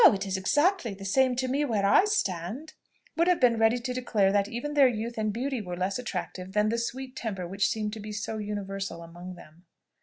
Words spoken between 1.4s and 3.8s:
me where I stand," would have been ready